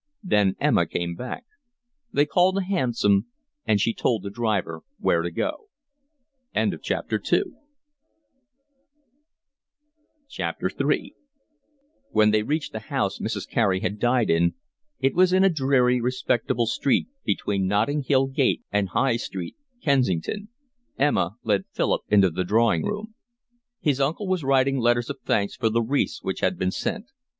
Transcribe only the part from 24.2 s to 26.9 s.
was writing letters of thanks for the wreaths which had been